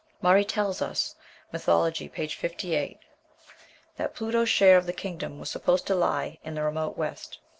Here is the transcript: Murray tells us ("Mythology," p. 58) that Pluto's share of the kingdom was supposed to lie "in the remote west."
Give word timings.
Murray 0.19 0.43
tells 0.43 0.81
us 0.81 1.13
("Mythology," 1.53 2.09
p. 2.09 2.25
58) 2.27 2.97
that 3.97 4.15
Pluto's 4.15 4.49
share 4.49 4.75
of 4.75 4.87
the 4.87 4.93
kingdom 4.93 5.37
was 5.39 5.51
supposed 5.51 5.85
to 5.85 5.93
lie 5.93 6.39
"in 6.43 6.55
the 6.55 6.63
remote 6.63 6.97
west." 6.97 7.37